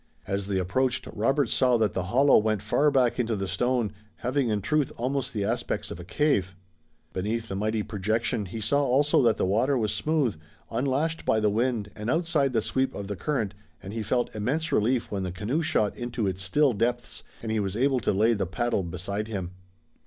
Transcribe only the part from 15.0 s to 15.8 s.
when the canoe